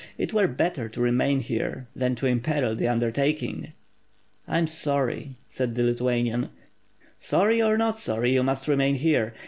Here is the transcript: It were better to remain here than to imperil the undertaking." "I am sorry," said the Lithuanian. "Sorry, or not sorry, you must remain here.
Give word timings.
It 0.17 0.33
were 0.33 0.47
better 0.47 0.89
to 0.89 0.99
remain 0.99 1.41
here 1.41 1.85
than 1.95 2.15
to 2.15 2.25
imperil 2.25 2.73
the 2.75 2.87
undertaking." 2.87 3.73
"I 4.47 4.57
am 4.57 4.65
sorry," 4.65 5.35
said 5.47 5.75
the 5.75 5.83
Lithuanian. 5.83 6.49
"Sorry, 7.17 7.61
or 7.61 7.77
not 7.77 7.99
sorry, 7.99 8.33
you 8.33 8.41
must 8.41 8.67
remain 8.67 8.95
here. 8.95 9.35